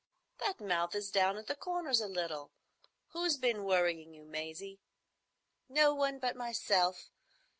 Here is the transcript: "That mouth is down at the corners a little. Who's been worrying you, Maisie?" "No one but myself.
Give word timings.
"That 0.39 0.59
mouth 0.59 0.95
is 0.95 1.11
down 1.11 1.37
at 1.37 1.45
the 1.45 1.53
corners 1.55 2.01
a 2.01 2.07
little. 2.07 2.51
Who's 3.09 3.37
been 3.37 3.63
worrying 3.63 4.15
you, 4.15 4.25
Maisie?" 4.25 4.79
"No 5.69 5.93
one 5.93 6.17
but 6.17 6.35
myself. 6.35 7.11